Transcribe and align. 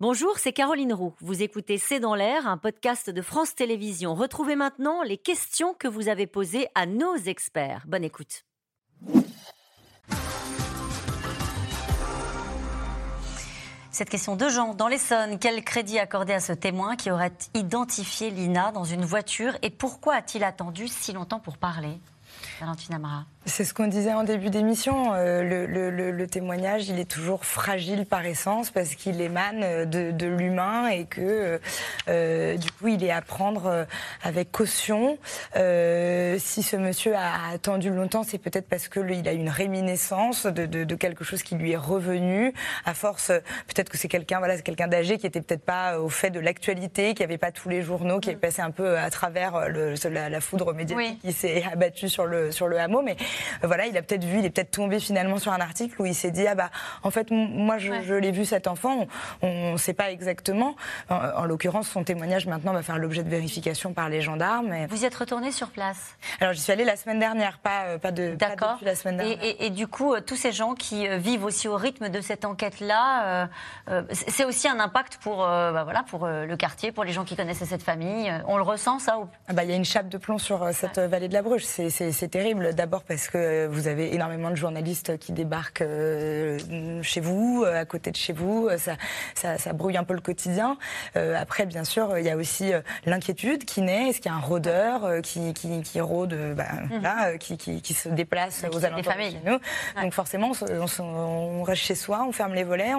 Bonjour, 0.00 0.38
c'est 0.38 0.52
Caroline 0.52 0.92
Roux. 0.92 1.12
Vous 1.18 1.42
écoutez 1.42 1.76
C'est 1.76 1.98
dans 1.98 2.14
l'air, 2.14 2.46
un 2.46 2.56
podcast 2.56 3.10
de 3.10 3.20
France 3.20 3.56
Télévisions. 3.56 4.14
Retrouvez 4.14 4.54
maintenant 4.54 5.02
les 5.02 5.18
questions 5.18 5.74
que 5.74 5.88
vous 5.88 6.06
avez 6.06 6.28
posées 6.28 6.68
à 6.76 6.86
nos 6.86 7.16
experts. 7.16 7.82
Bonne 7.88 8.04
écoute. 8.04 8.44
Cette 13.90 14.08
question 14.08 14.36
de 14.36 14.48
Jean, 14.48 14.74
dans 14.74 14.86
l'Essonne, 14.86 15.40
quel 15.40 15.64
crédit 15.64 15.98
accorder 15.98 16.34
à 16.34 16.38
ce 16.38 16.52
témoin 16.52 16.94
qui 16.94 17.10
aurait 17.10 17.36
identifié 17.54 18.30
Lina 18.30 18.70
dans 18.70 18.84
une 18.84 19.04
voiture 19.04 19.58
et 19.62 19.70
pourquoi 19.70 20.14
a-t-il 20.14 20.44
attendu 20.44 20.86
si 20.86 21.12
longtemps 21.12 21.40
pour 21.40 21.58
parler? 21.58 21.98
Valentine 22.60 22.94
Amara. 22.94 23.26
C'est 23.48 23.64
ce 23.64 23.72
qu'on 23.72 23.86
disait 23.86 24.12
en 24.12 24.24
début 24.24 24.50
d'émission. 24.50 25.14
Euh, 25.14 25.66
le, 25.66 26.26
témoignage, 26.26 26.88
il 26.88 27.00
est 27.00 27.10
toujours 27.10 27.44
fragile 27.44 28.04
par 28.04 28.24
essence 28.26 28.70
parce 28.70 28.94
qu'il 28.94 29.20
émane 29.20 29.86
de, 29.86 30.26
l'humain 30.26 30.88
et 30.88 31.06
que 31.06 31.58
euh, 32.08 32.56
du 32.56 32.70
coup, 32.70 32.88
il 32.88 33.02
est 33.02 33.10
à 33.10 33.22
prendre 33.22 33.66
euh, 33.66 33.84
avec 34.22 34.52
caution. 34.52 35.18
si 35.54 36.62
ce 36.62 36.76
monsieur 36.76 37.14
a 37.16 37.50
attendu 37.52 37.90
longtemps, 37.90 38.22
c'est 38.22 38.38
peut-être 38.38 38.68
parce 38.68 38.88
que 38.88 39.00
il 39.10 39.26
a 39.26 39.32
une 39.32 39.48
réminiscence 39.48 40.46
de, 40.46 40.94
quelque 40.94 41.24
chose 41.24 41.42
qui 41.42 41.54
lui 41.54 41.72
est 41.72 41.76
revenu. 41.76 42.52
À 42.84 42.92
force, 42.92 43.28
peut-être 43.28 43.88
que 43.88 43.96
c'est 43.96 44.08
quelqu'un, 44.08 44.38
voilà, 44.38 44.56
c'est 44.56 44.62
quelqu'un 44.62 44.88
d'âgé 44.88 45.16
qui 45.16 45.26
était 45.26 45.40
peut-être 45.40 45.64
pas 45.64 45.98
au 45.98 46.10
fait 46.10 46.30
de 46.30 46.40
l'actualité, 46.40 47.14
qui 47.14 47.22
avait 47.22 47.38
pas 47.38 47.52
tous 47.52 47.68
les 47.68 47.82
journaux, 47.82 48.20
qui 48.20 48.30
est 48.30 48.36
passé 48.36 48.60
un 48.60 48.70
peu 48.70 48.98
à 48.98 49.08
travers 49.10 49.68
la, 49.70 50.40
foudre 50.40 50.74
médiatique 50.74 51.20
qui 51.22 51.32
s'est 51.32 51.64
abattue 51.72 52.08
sur 52.08 52.26
le 52.26 52.52
sur 52.52 52.68
le 52.68 52.78
hameau, 52.78 53.02
mais 53.02 53.16
voilà, 53.62 53.86
il 53.86 53.96
a 53.96 54.02
peut-être 54.02 54.24
vu, 54.24 54.38
il 54.38 54.44
est 54.44 54.50
peut-être 54.50 54.70
tombé 54.70 55.00
finalement 55.00 55.38
sur 55.38 55.52
un 55.52 55.60
article 55.60 56.00
où 56.00 56.06
il 56.06 56.14
s'est 56.14 56.30
dit 56.30 56.46
ah 56.46 56.54
bah 56.54 56.70
en 57.02 57.10
fait 57.10 57.30
moi 57.30 57.78
je, 57.78 58.14
l'ai 58.14 58.30
vu 58.30 58.44
cet 58.44 58.66
enfant, 58.66 59.06
on 59.42 59.72
ne 59.72 59.76
sait 59.76 59.94
pas 59.94 60.10
exactement. 60.10 60.76
En, 61.08 61.44
l'occurrence, 61.44 61.88
son 61.88 62.04
témoignage 62.04 62.46
maintenant 62.46 62.72
va 62.72 62.82
faire 62.82 62.98
l'objet 62.98 63.22
de 63.22 63.28
vérification 63.28 63.92
par 63.92 64.08
les 64.08 64.20
gendarmes. 64.20 64.86
Vous 64.88 65.02
y 65.02 65.06
êtes 65.06 65.14
retourné 65.14 65.52
sur 65.52 65.68
place 65.68 66.16
Alors 66.40 66.52
j'y 66.52 66.60
suis 66.60 66.72
allée 66.72 66.84
la 66.84 66.96
semaine 66.96 67.18
dernière, 67.18 67.58
pas 67.58 67.84
euh, 67.84 67.98
pas 67.98 68.12
de 68.12 68.34
D'accord. 68.34 68.78
la 68.82 68.94
semaine 68.94 69.18
dernière. 69.18 69.38
Et, 69.42 69.70
du 69.70 69.86
coup, 69.86 70.14
euh, 70.14 70.20
tous 70.20 70.36
ces 70.36 70.52
gens 70.52 70.74
qui 70.74 71.06
euh, 71.06 71.18
vivent 71.18 71.44
aussi 71.44 71.68
au 71.68 71.76
rythme 71.76 72.08
de 72.08 72.20
cette 72.20 72.44
enquête-là, 72.44 73.48
c'est 74.12 74.44
aussi 74.44 74.68
un 74.68 74.80
impact 74.80 75.18
pour 75.18 75.38
bah, 75.38 75.84
voilà 75.84 76.02
pour 76.02 76.26
le 76.26 76.56
quartier, 76.56 76.92
pour 76.92 77.04
les 77.04 77.12
gens 77.12 77.24
qui 77.24 77.36
connaissent 77.36 77.64
cette 77.64 77.82
famille. 77.82 78.32
On 78.46 78.56
le 78.56 78.62
ressent 78.62 78.98
ça 78.98 79.18
ah 79.48 79.52
bah, 79.52 79.64
il 79.64 79.70
y 79.70 79.72
a 79.72 79.76
une 79.76 79.84
chape 79.84 80.08
de 80.08 80.18
plomb 80.18 80.38
sur 80.38 80.68
cette 80.72 80.98
vallée 80.98 81.28
de 81.28 81.34
la 81.34 81.42
Bruche. 81.42 81.64
C'est 81.64 82.30
terrible. 82.30 82.74
D'abord 82.74 83.02
parce 83.02 83.27
que 83.30 83.66
vous 83.66 83.88
avez 83.88 84.14
énormément 84.14 84.50
de 84.50 84.56
journalistes 84.56 85.18
qui 85.18 85.32
débarquent 85.32 85.82
euh, 85.82 86.58
chez 87.02 87.20
vous, 87.20 87.64
euh, 87.64 87.80
à 87.80 87.84
côté 87.84 88.10
de 88.10 88.16
chez 88.16 88.32
vous. 88.32 88.68
Ça, 88.78 89.58
ça, 89.58 89.72
brouille 89.72 89.96
un 89.96 90.04
peu 90.04 90.14
le 90.14 90.20
quotidien. 90.20 90.78
Euh, 91.16 91.36
après, 91.40 91.66
bien 91.66 91.84
sûr, 91.84 92.18
il 92.18 92.24
y 92.24 92.30
a 92.30 92.36
aussi 92.36 92.72
l'inquiétude 93.04 93.64
qui 93.64 93.82
naît. 93.82 94.08
Est-ce 94.08 94.20
qu'il 94.20 94.30
y 94.30 94.34
a 94.34 94.36
un 94.36 94.40
rôdeur 94.40 95.20
qui, 95.22 95.52
qui, 95.52 96.00
rôde, 96.00 96.34
bah, 96.56 96.64
mhm. 96.90 97.38
qui, 97.38 97.56
qui, 97.56 97.94
se 97.94 98.08
déplace 98.08 98.64
aux 98.72 98.84
alentours 98.84 99.12
de 99.12 99.22
chez 99.22 99.40
nous 99.44 99.58
Donc 100.02 100.12
forcément, 100.12 100.52
on, 101.00 101.62
reste 101.62 101.82
chez 101.82 101.94
soi, 101.94 102.24
on 102.26 102.32
ferme 102.32 102.54
les 102.54 102.64
volets. 102.64 102.92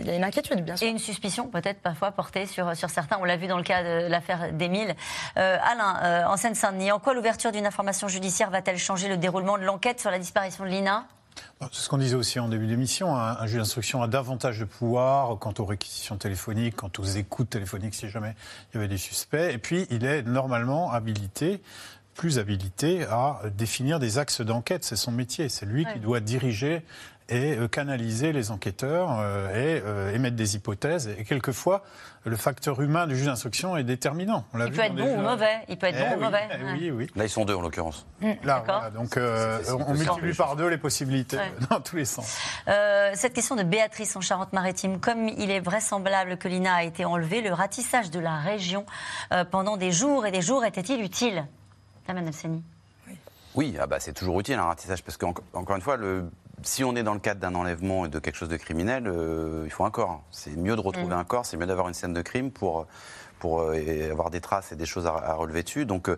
Il 0.00 0.06
y 0.06 0.10
a 0.10 0.16
une 0.16 0.24
inquiétude, 0.24 0.64
bien 0.64 0.76
sûr. 0.76 0.86
Et 0.86 0.90
une 0.90 0.98
suspicion 0.98 1.48
peut-être 1.48 1.80
parfois 1.80 2.10
portée 2.10 2.46
sur, 2.46 2.76
sur 2.76 2.90
certains. 2.90 3.18
On 3.20 3.24
l'a 3.24 3.36
vu 3.36 3.46
dans 3.46 3.58
le 3.58 3.64
cas 3.64 3.82
de 3.82 4.08
l'affaire 4.08 4.52
d'Émile. 4.52 4.94
Alain, 5.36 6.26
en 6.28 6.36
Seine-Saint-Denis, 6.36 6.92
en 6.92 6.98
quoi 6.98 7.14
l'ouverture 7.14 7.52
d'une 7.52 7.66
information 7.66 8.08
judiciaire 8.08 8.50
va-t-elle 8.50 8.78
changer 8.78 9.08
le 9.08 9.16
déroulement 9.16 9.33
de 9.40 9.64
l'enquête 9.64 10.00
sur 10.00 10.10
la 10.10 10.18
disparition 10.18 10.64
de 10.64 10.70
Lina 10.70 11.06
c'est 11.72 11.80
ce 11.80 11.88
qu'on 11.88 11.98
disait 11.98 12.14
aussi 12.14 12.38
en 12.38 12.48
début 12.48 12.66
d'émission. 12.66 13.16
Un, 13.16 13.46
juge 13.46 13.58
d'instruction 13.58 14.02
a 14.02 14.06
davantage 14.06 14.60
de 14.60 14.64
pouvoir 14.64 15.38
quant 15.38 15.54
aux 15.58 15.64
réquisitions 15.64 16.16
téléphoniques, 16.16 16.76
quant 16.76 16.90
aux 16.98 17.04
écoutes 17.04 17.50
téléphoniques 17.50 17.94
si 17.94 18.08
jamais 18.08 18.34
il 18.70 18.76
y 18.76 18.78
avait 18.78 18.88
des 18.88 18.98
suspects. 18.98 19.52
Et 19.52 19.58
puis, 19.58 19.86
il 19.90 20.04
est 20.04 20.22
normalement 20.22 20.92
habilité 20.92 21.60
plus 22.14 22.38
habilité 22.38 23.04
à 23.04 23.40
définir 23.56 23.98
des 23.98 24.18
axes 24.18 24.40
d'enquête. 24.40 24.84
C'est 24.84 24.96
son 24.96 25.12
métier. 25.12 25.48
C'est 25.48 25.66
lui 25.66 25.84
qui 25.92 25.98
doit 25.98 26.20
diriger 26.20 26.82
et 27.28 27.56
euh, 27.56 27.68
canaliser 27.68 28.32
les 28.32 28.50
enquêteurs 28.50 29.18
euh, 29.18 29.48
et 29.50 29.82
euh, 29.84 30.14
émettre 30.14 30.36
des 30.36 30.56
hypothèses. 30.56 31.14
Et 31.18 31.24
quelquefois, 31.24 31.82
le 32.24 32.36
facteur 32.36 32.80
humain 32.82 33.06
du 33.06 33.16
juge 33.16 33.26
d'instruction 33.26 33.76
est 33.76 33.84
déterminant. 33.84 34.44
il 34.54 34.70
peut 34.70 34.80
être 34.80 34.94
bon 34.94 35.18
ou 35.18 35.22
mauvais. 35.22 35.60
Il 35.68 35.78
peut 35.78 35.86
être 35.86 35.98
bon 35.98 36.16
ou 36.16 36.24
mauvais. 36.24 36.48
Eh 36.52 36.72
oui, 36.72 36.90
oui. 36.90 37.10
Là, 37.16 37.24
ils 37.24 37.30
sont 37.30 37.44
deux 37.44 37.54
en 37.54 37.62
l'occurrence. 37.62 38.06
Mmh, 38.20 38.32
Là, 38.44 38.90
donc 38.94 39.18
on 39.18 39.94
multiplie 39.94 40.34
par 40.34 40.56
deux 40.56 40.68
les 40.68 40.78
possibilités 40.78 41.38
dans 41.70 41.80
tous 41.80 41.96
les 41.96 42.04
sens. 42.04 42.38
cette 43.14 43.32
question 43.32 43.56
de 43.56 43.62
Béatrice 43.62 44.16
en 44.16 44.20
Charente-Maritime, 44.20 45.00
comme 45.00 45.28
il 45.28 45.50
est 45.50 45.60
vraisemblable 45.60 46.36
que 46.36 46.48
l'INA 46.48 46.74
a 46.74 46.82
été 46.82 47.04
enlevée, 47.04 47.40
le 47.40 47.52
ratissage 47.52 48.10
de 48.10 48.20
la 48.20 48.36
région 48.36 48.84
pendant 49.50 49.76
des 49.76 49.92
jours 49.92 50.26
et 50.26 50.30
des 50.30 50.42
jours 50.42 50.64
était-il 50.64 51.00
utile? 51.02 51.46
Taman 52.06 52.30
oui, 53.08 53.16
oui 53.54 53.76
ah 53.80 53.86
bah, 53.86 54.00
c'est 54.00 54.12
toujours 54.12 54.40
utile 54.40 54.54
un 54.54 54.64
ratissage 54.64 55.02
parce 55.02 55.16
qu'encore 55.16 55.76
une 55.76 55.82
fois, 55.82 55.96
le 55.96 56.24
si 56.62 56.84
on 56.84 56.96
est 56.96 57.02
dans 57.02 57.14
le 57.14 57.20
cadre 57.20 57.40
d'un 57.40 57.54
enlèvement 57.54 58.06
et 58.06 58.08
de 58.08 58.18
quelque 58.18 58.36
chose 58.36 58.48
de 58.48 58.56
criminel, 58.56 59.06
euh, 59.06 59.62
il 59.66 59.70
faut 59.70 59.84
un 59.84 59.90
corps. 59.90 60.22
C'est 60.30 60.56
mieux 60.56 60.76
de 60.76 60.80
retrouver 60.80 61.14
mm. 61.14 61.18
un 61.18 61.24
corps, 61.24 61.46
c'est 61.46 61.56
mieux 61.56 61.66
d'avoir 61.66 61.88
une 61.88 61.94
scène 61.94 62.14
de 62.14 62.22
crime 62.22 62.50
pour 62.50 62.86
pour 63.38 63.60
euh, 63.60 64.10
avoir 64.10 64.30
des 64.30 64.40
traces 64.40 64.72
et 64.72 64.76
des 64.76 64.86
choses 64.86 65.06
à, 65.06 65.34
relever 65.34 65.62
dessus. 65.62 65.84
Donc, 65.84 66.08
euh, 66.08 66.16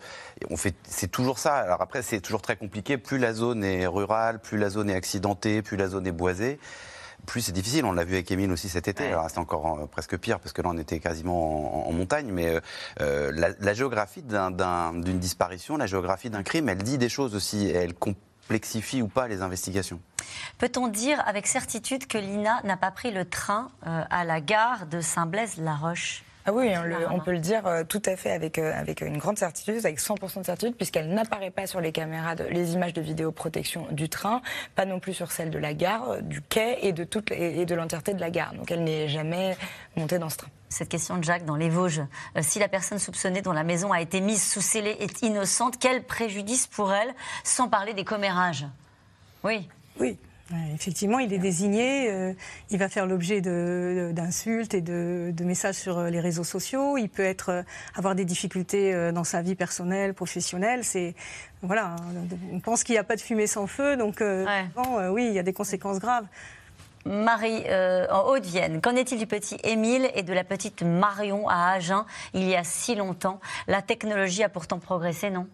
on 0.48 0.56
fait, 0.56 0.76
c'est 0.84 1.10
toujours 1.10 1.40
ça. 1.40 1.56
Alors 1.56 1.82
après, 1.82 2.02
c'est 2.02 2.20
toujours 2.20 2.40
très 2.40 2.54
compliqué. 2.54 2.98
Plus 2.98 3.18
la 3.18 3.32
zone 3.32 3.64
est 3.64 3.86
rurale, 3.88 4.38
plus 4.38 4.58
la 4.58 4.70
zone 4.70 4.90
est 4.90 4.94
accidentée, 4.94 5.60
plus 5.60 5.76
la 5.76 5.88
zone 5.88 6.06
est 6.06 6.12
boisée 6.12 6.60
plus 7.26 7.42
c'est 7.42 7.52
difficile. 7.52 7.84
On 7.84 7.92
l'a 7.92 8.04
vu 8.04 8.14
avec 8.14 8.30
Émile 8.30 8.50
aussi 8.52 8.68
cet 8.68 8.88
été. 8.88 9.06
Alors 9.08 9.28
c'est 9.28 9.38
encore 9.38 9.88
presque 9.88 10.16
pire 10.16 10.40
parce 10.40 10.52
que 10.52 10.62
là 10.62 10.70
on 10.72 10.78
était 10.78 11.00
quasiment 11.00 11.88
en, 11.88 11.92
montagne. 11.92 12.30
Mais 12.32 12.60
la, 12.98 13.48
la, 13.58 13.74
géographie 13.74 14.22
d'une 14.22 15.18
disparition, 15.18 15.76
la 15.76 15.86
géographie 15.86 16.30
d'un 16.30 16.42
crime, 16.42 16.68
elle 16.68 16.82
dit 16.82 16.98
des 16.98 17.08
choses 17.08 17.34
aussi. 17.34 17.68
Elle 17.68 17.94
complexifie 17.94 19.02
ou 19.02 19.08
pas 19.08 19.28
les 19.28 19.42
investigations. 19.42 20.00
Peut-on 20.58 20.88
dire 20.88 21.22
avec 21.26 21.46
certitude 21.46 22.06
que 22.06 22.18
Lina 22.18 22.60
n'a 22.64 22.76
pas 22.76 22.90
pris 22.90 23.10
le 23.10 23.24
train 23.24 23.70
euh, 23.86 24.02
à 24.08 24.24
la 24.24 24.40
gare 24.40 24.86
de 24.86 25.00
Saint-Blaise-la-Roche? 25.00 26.22
Ah 26.48 26.52
oui, 26.52 26.72
on, 27.10 27.18
peut 27.18 27.32
le 27.32 27.40
dire 27.40 27.66
euh, 27.66 27.82
tout 27.82 28.00
à 28.04 28.14
fait 28.14 28.30
avec, 28.30 28.58
euh, 28.58 28.72
avec 28.78 29.00
une 29.00 29.18
grande 29.18 29.36
certitude, 29.36 29.84
avec 29.84 29.98
100% 29.98 30.38
de 30.38 30.44
certitude, 30.44 30.76
puisqu'elle 30.76 31.08
n'apparaît 31.08 31.50
pas 31.50 31.66
sur 31.66 31.80
les 31.80 31.90
caméras, 31.90 32.36
de, 32.36 32.44
les 32.44 32.74
images 32.74 32.92
de 32.92 33.00
vidéoprotection 33.00 33.88
du 33.90 34.08
train, 34.08 34.40
pas 34.76 34.84
non 34.84 35.00
plus 35.00 35.12
sur 35.12 35.32
celle 35.32 35.50
de 35.50 35.58
la 35.58 35.74
gare, 35.74 36.22
du 36.22 36.42
quai 36.42 36.78
et 36.82 36.92
de, 36.92 37.02
toute, 37.02 37.32
et 37.32 37.66
de 37.66 37.74
l'entièreté 37.74 38.14
de 38.14 38.20
la 38.20 38.30
gare. 38.30 38.54
Donc 38.54 38.70
elle 38.70 38.84
n'est 38.84 39.08
jamais 39.08 39.56
montée 39.96 40.20
dans 40.20 40.28
ce 40.28 40.36
train. 40.36 40.48
Cette 40.68 40.88
question 40.88 41.16
de 41.16 41.24
Jacques 41.24 41.46
dans 41.46 41.56
les 41.56 41.68
Vosges. 41.68 42.02
si 42.40 42.60
la 42.60 42.68
personne 42.68 43.00
soupçonnée 43.00 43.42
dont 43.42 43.52
la 43.52 43.64
maison 43.64 43.90
a 43.90 44.00
été 44.00 44.20
mise 44.20 44.48
sous 44.48 44.60
scellé 44.60 44.96
est 45.00 45.22
innocente, 45.22 45.78
quel 45.80 46.04
préjudice 46.04 46.68
pour 46.68 46.92
elle, 46.92 47.12
sans 47.42 47.68
parler 47.68 47.92
des 47.92 48.04
commérages? 48.04 48.66
Oui. 49.42 49.68
Oui. 49.98 50.16
Effectivement, 50.74 51.18
il 51.18 51.32
est 51.32 51.38
désigné, 51.38 52.08
euh, 52.08 52.32
il 52.70 52.78
va 52.78 52.88
faire 52.88 53.06
l'objet 53.06 53.40
d'insultes 53.40 54.74
et 54.74 54.80
de, 54.80 55.32
messages 55.40 55.74
sur 55.74 55.98
euh, 55.98 56.08
les 56.08 56.20
réseaux 56.20 56.44
sociaux. 56.44 56.96
Il 56.96 57.08
peut 57.08 57.24
être, 57.24 57.48
euh, 57.48 57.62
avoir 57.96 58.14
des 58.14 58.24
difficultés 58.24 59.10
dans 59.12 59.24
sa 59.24 59.42
vie 59.42 59.56
personnelle, 59.56 60.14
professionnelle. 60.14 60.84
C'est 60.84 61.14
voilà, 61.62 61.96
on 62.52 62.60
pense 62.60 62.84
qu'il 62.84 62.92
n'y 62.92 62.98
a 62.98 63.04
pas 63.04 63.16
de 63.16 63.20
fumée 63.20 63.46
sans 63.48 63.66
feu, 63.66 63.96
donc 63.96 64.22
oui, 65.10 65.26
il 65.26 65.32
y 65.32 65.38
a 65.38 65.42
des 65.42 65.52
conséquences 65.52 65.98
graves. 65.98 66.26
Marie, 67.04 67.64
en 68.10 68.28
Haute-Vienne, 68.28 68.80
qu'en 68.80 68.94
est-il 68.94 69.18
du 69.18 69.26
petit 69.26 69.56
Émile 69.64 70.10
et 70.14 70.22
de 70.22 70.32
la 70.32 70.44
petite 70.44 70.82
Marion 70.82 71.48
à 71.48 71.70
Agen 71.72 72.04
il 72.34 72.44
y 72.48 72.54
a 72.54 72.64
si 72.64 72.94
longtemps? 72.94 73.40
La 73.66 73.82
technologie 73.82 74.42
a 74.42 74.48
pourtant 74.48 74.78
progressé, 74.78 75.30
non? 75.30 75.46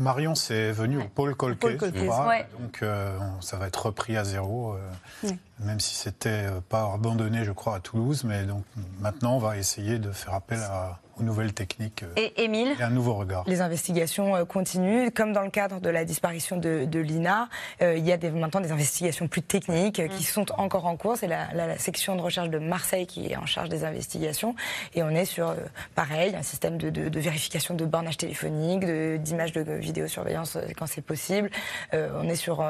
Marion, 0.00 0.34
c'est 0.34 0.72
venu 0.72 0.98
au 0.98 1.08
pôle 1.08 1.34
Colquet, 1.34 1.76
donc 1.76 2.82
euh, 2.82 3.18
ça 3.40 3.56
va 3.56 3.66
être 3.66 3.86
repris 3.86 4.16
à 4.16 4.24
zéro, 4.24 4.74
euh, 4.74 5.30
même 5.60 5.80
si 5.80 5.94
c'était 5.94 6.46
euh, 6.46 6.60
pas 6.68 6.92
abandonné, 6.92 7.44
je 7.44 7.52
crois, 7.52 7.76
à 7.76 7.80
Toulouse. 7.80 8.24
Mais 8.24 8.44
donc 8.44 8.64
maintenant, 9.00 9.36
on 9.36 9.38
va 9.38 9.56
essayer 9.56 9.98
de 9.98 10.10
faire 10.10 10.34
appel 10.34 10.58
à, 10.60 11.00
aux 11.18 11.22
nouvelles 11.22 11.52
techniques 11.52 12.02
euh, 12.02 12.12
et, 12.16 12.44
Émile 12.44 12.74
un 12.80 12.90
nouveau 12.90 13.14
regard. 13.14 13.44
Les 13.46 13.60
investigations 13.60 14.36
euh, 14.36 14.44
continuent. 14.44 15.10
Comme 15.14 15.32
dans 15.32 15.42
le 15.42 15.50
cadre 15.50 15.80
de 15.80 15.88
la 15.88 16.04
disparition 16.04 16.56
de, 16.56 16.98
Lina, 16.98 17.48
euh, 17.82 17.96
il 17.96 18.04
y 18.04 18.12
a 18.12 18.18
maintenant 18.30 18.60
des 18.60 18.72
investigations 18.72 19.28
plus 19.28 19.42
techniques 19.42 20.06
qui 20.08 20.22
mm. 20.22 20.26
sont 20.26 20.52
encore 20.58 20.86
en 20.86 20.96
cours. 20.96 21.16
C'est 21.16 21.26
la, 21.26 21.78
section 21.78 22.16
de 22.16 22.20
recherche 22.20 22.50
de 22.50 22.58
Marseille 22.58 23.06
qui 23.06 23.26
est 23.26 23.36
en 23.36 23.46
charge 23.46 23.68
des 23.68 23.84
investigations. 23.84 24.54
Et 24.94 25.02
on 25.02 25.10
est 25.10 25.24
sur, 25.24 25.54
pareil, 25.94 26.34
un 26.34 26.42
système 26.42 26.78
de, 26.78 27.18
vérification 27.18 27.74
de 27.74 27.84
bornage 27.84 28.16
téléphonique, 28.16 28.84
d'images 28.84 29.52
de, 29.52 29.72
vidéosurveillance 29.74 30.58
quand 30.76 30.86
c'est 30.86 31.02
possible. 31.02 31.50
on 31.92 32.28
est 32.28 32.36
sur 32.36 32.62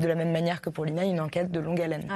de 0.00 0.08
la 0.08 0.14
même 0.14 0.32
manière 0.32 0.60
que 0.60 0.70
pour 0.70 0.84
l'INA, 0.84 1.04
une 1.04 1.20
enquête 1.20 1.50
de 1.50 1.60
longue 1.60 1.80
haleine. 1.80 2.08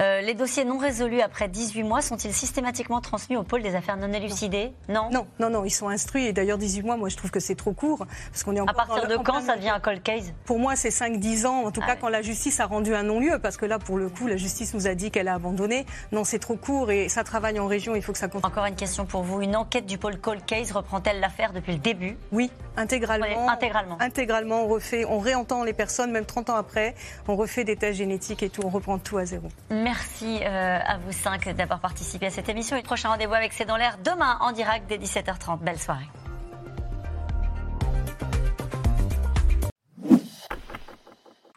Euh, 0.00 0.20
les 0.20 0.34
dossiers 0.34 0.64
non 0.64 0.78
résolus 0.78 1.20
après 1.20 1.48
18 1.48 1.82
mois 1.82 2.02
sont-ils 2.02 2.32
systématiquement 2.32 3.00
transmis 3.00 3.36
au 3.36 3.42
pôle 3.42 3.62
des 3.62 3.74
affaires 3.74 3.96
non 3.96 4.12
élucidées? 4.12 4.72
Non. 4.88 5.10
Non, 5.10 5.26
non, 5.40 5.50
non, 5.50 5.64
ils 5.64 5.70
sont 5.70 5.88
instruits. 5.88 6.26
Et 6.26 6.32
d'ailleurs, 6.32 6.58
18 6.58 6.82
mois, 6.82 6.96
moi, 6.96 7.08
je 7.08 7.16
trouve 7.16 7.32
que 7.32 7.40
c'est 7.40 7.56
trop 7.56 7.72
court. 7.72 8.06
Parce 8.30 8.44
qu'on 8.44 8.54
est 8.54 8.60
à 8.60 8.72
partir 8.72 9.08
de 9.08 9.16
quand 9.16 9.40
ça 9.40 9.56
devient 9.56 9.70
un 9.70 9.80
cold 9.80 10.00
case? 10.02 10.32
Pour 10.44 10.60
moi, 10.60 10.76
c'est 10.76 10.90
5-10 10.90 11.46
ans. 11.46 11.64
En 11.64 11.72
tout 11.72 11.80
ah 11.82 11.88
cas, 11.88 11.96
quand 11.96 12.08
la 12.08 12.22
justice 12.22 12.60
a 12.60 12.66
rendu 12.66 12.94
un 12.94 13.02
non-lieu. 13.02 13.40
Parce 13.40 13.56
que 13.56 13.66
là, 13.66 13.80
pour 13.80 13.96
le 13.96 14.08
coup, 14.08 14.28
la 14.28 14.36
justice 14.36 14.72
nous 14.72 14.86
a 14.86 14.94
dit 14.94 15.10
qu'elle 15.10 15.26
a 15.26 15.34
abandonné. 15.34 15.84
Non, 16.12 16.22
c'est 16.22 16.38
trop 16.38 16.54
court 16.54 16.92
et 16.92 17.08
ça 17.08 17.24
travaille 17.24 17.58
en 17.58 17.66
région. 17.66 17.96
Il 17.96 18.02
faut 18.02 18.12
que 18.12 18.18
ça 18.18 18.28
continue. 18.28 18.52
Encore 18.52 18.66
une 18.66 18.76
question 18.76 19.04
pour 19.04 19.24
vous. 19.24 19.42
Une 19.42 19.56
enquête 19.56 19.86
du 19.86 19.98
pôle 19.98 20.18
cold 20.18 20.44
case 20.46 20.70
reprend-elle 20.70 21.18
l'affaire 21.18 21.52
depuis 21.52 21.72
le 21.72 21.78
début? 21.78 22.16
Oui, 22.30 22.52
intégralement. 22.76 23.48
intégralement. 23.48 23.96
Intégralement. 24.00 24.62
On 24.62 24.68
refait, 24.68 25.04
on 25.04 25.18
réentend 25.18 25.64
les 25.64 25.72
personnes, 25.72 26.12
même 26.12 26.24
30 26.24 26.50
ans 26.50 26.56
après. 26.56 26.94
On 27.26 27.34
refait 27.34 27.64
des 27.64 27.74
tests 27.74 27.98
génétiques 27.98 28.44
et 28.44 28.48
tout. 28.48 28.62
On 28.64 28.68
reprend 28.68 28.98
tout 28.98 29.18
à 29.18 29.24
zéro. 29.24 29.48
Merci 29.70 29.87
euh, 30.22 30.78
à 30.84 30.98
vous 30.98 31.12
cinq 31.12 31.48
d'avoir 31.56 31.80
participé 31.80 32.26
à 32.26 32.30
cette 32.30 32.48
émission. 32.48 32.76
Et 32.76 32.82
prochain 32.82 33.10
rendez-vous 33.10 33.34
avec 33.34 33.52
C'est 33.52 33.64
dans 33.64 33.76
l'air 33.76 33.98
demain 34.04 34.38
en 34.40 34.52
direct 34.52 34.88
dès 34.88 34.98
17h30. 34.98 35.60
Belle 35.60 35.78
soirée. 35.78 36.08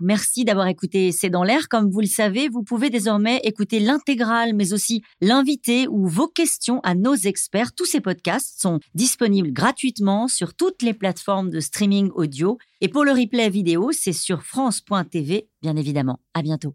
Merci 0.03 0.45
d'avoir 0.45 0.65
écouté 0.65 1.11
C'est 1.11 1.29
dans 1.29 1.43
l'air. 1.43 1.69
Comme 1.69 1.91
vous 1.91 2.01
le 2.01 2.07
savez, 2.07 2.49
vous 2.49 2.63
pouvez 2.63 2.89
désormais 2.89 3.39
écouter 3.43 3.79
l'intégrale, 3.79 4.55
mais 4.55 4.73
aussi 4.73 5.03
l'invité 5.21 5.87
ou 5.87 6.07
vos 6.07 6.27
questions 6.27 6.79
à 6.81 6.95
nos 6.95 7.13
experts. 7.13 7.73
Tous 7.73 7.85
ces 7.85 8.01
podcasts 8.01 8.59
sont 8.59 8.79
disponibles 8.95 9.53
gratuitement 9.53 10.27
sur 10.27 10.55
toutes 10.55 10.81
les 10.81 10.95
plateformes 10.95 11.51
de 11.51 11.59
streaming 11.59 12.09
audio. 12.15 12.57
Et 12.81 12.87
pour 12.87 13.05
le 13.05 13.11
replay 13.11 13.49
vidéo, 13.49 13.91
c'est 13.91 14.11
sur 14.11 14.41
France.tv, 14.41 15.47
bien 15.61 15.75
évidemment. 15.75 16.19
À 16.33 16.41
bientôt. 16.41 16.73